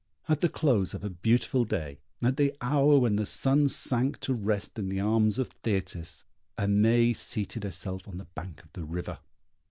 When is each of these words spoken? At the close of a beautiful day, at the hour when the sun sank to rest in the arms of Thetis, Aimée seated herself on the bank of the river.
At 0.27 0.41
the 0.41 0.49
close 0.49 0.95
of 0.95 1.03
a 1.03 1.11
beautiful 1.11 1.63
day, 1.63 1.99
at 2.23 2.35
the 2.35 2.55
hour 2.59 2.97
when 2.97 3.17
the 3.17 3.25
sun 3.27 3.67
sank 3.67 4.19
to 4.21 4.33
rest 4.33 4.79
in 4.79 4.89
the 4.89 4.99
arms 4.99 5.37
of 5.37 5.49
Thetis, 5.49 6.23
Aimée 6.57 7.15
seated 7.15 7.63
herself 7.63 8.07
on 8.07 8.17
the 8.17 8.25
bank 8.25 8.63
of 8.63 8.73
the 8.73 8.83
river. 8.83 9.19